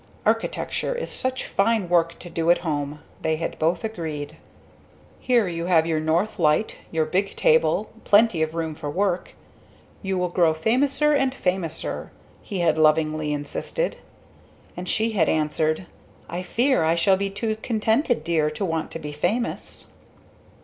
"Architecture 0.25 0.95
is 0.95 1.11
such 1.11 1.45
fine 1.45 1.87
work 1.87 2.17
to 2.17 2.27
do 2.27 2.49
at 2.49 2.57
home!" 2.65 3.01
they 3.21 3.35
had 3.35 3.59
both 3.59 3.83
agreed. 3.83 4.35
"Here 5.19 5.47
you 5.47 5.67
have 5.67 5.85
your 5.85 5.99
north 5.99 6.39
light 6.39 6.77
your 6.89 7.05
big 7.05 7.35
table 7.35 7.91
plenty 8.03 8.41
of 8.41 8.55
room 8.55 8.73
for 8.73 8.89
work! 8.89 9.35
You 10.01 10.17
will 10.17 10.29
grow 10.29 10.55
famouser 10.55 11.13
and 11.15 11.31
famouser," 11.35 12.09
he 12.41 12.61
had 12.61 12.79
lovingly 12.79 13.31
insisted. 13.31 13.97
And 14.75 14.89
she 14.89 15.11
had 15.11 15.29
answered, 15.29 15.85
"I 16.27 16.41
fear 16.41 16.83
I 16.83 16.95
shall 16.95 17.15
be 17.15 17.29
too 17.29 17.55
contented, 17.57 18.23
dear, 18.23 18.49
to 18.49 18.65
want 18.65 18.89
to 18.93 18.97
be 18.97 19.11
famous." 19.11 19.85